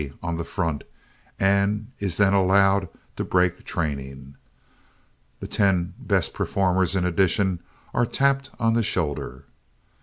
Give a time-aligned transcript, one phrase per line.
[0.23, 0.83] on the front
[1.39, 4.35] and is then allowed to break training.
[5.39, 7.59] The ten best performers, in addition,
[7.93, 9.45] are tapped on the shoulder.